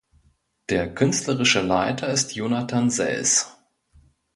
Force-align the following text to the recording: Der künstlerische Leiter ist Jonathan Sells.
Der 0.69 0.91
künstlerische 0.95 1.61
Leiter 1.61 2.07
ist 2.07 2.33
Jonathan 2.33 2.89
Sells. 2.89 3.55